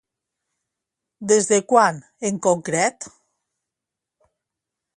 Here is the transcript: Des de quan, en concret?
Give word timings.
Des 1.31 1.49
de 1.51 1.59
quan, 1.73 1.99
en 2.31 2.41
concret? 2.47 3.09